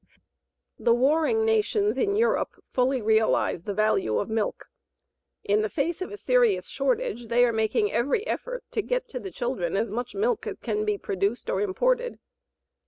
[0.79, 4.65] The warring nations in Europe fully realize the value of milk.
[5.43, 9.19] In the face of a serious shortage they are making every effort to get to
[9.19, 12.17] the children as much milk as can be produced or imported.